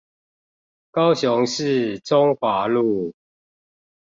[0.89, 3.13] 高雄市中華路